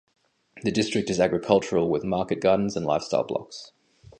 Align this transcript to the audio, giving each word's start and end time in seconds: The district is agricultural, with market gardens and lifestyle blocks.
The 0.63 0.71
district 0.71 1.11
is 1.11 1.19
agricultural, 1.19 1.87
with 1.87 2.03
market 2.03 2.41
gardens 2.41 2.75
and 2.75 2.87
lifestyle 2.87 3.23
blocks. 3.23 3.71